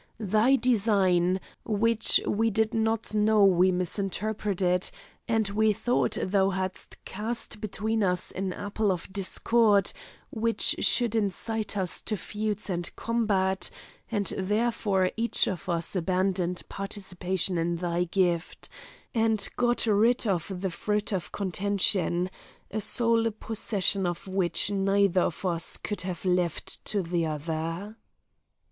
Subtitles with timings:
[0.19, 4.89] Thy design, which we did not know we misinterpreted,
[5.27, 9.93] and we thought thou hadst cast between us an apple of discord,
[10.31, 13.69] which should incite us to feuds and combat,
[14.09, 18.69] and therefore each of us abandoned participation in thy gift,
[19.13, 22.31] and got rid of the fruit of contention,
[22.71, 27.95] a sole possession of which neither of us would have left to the other."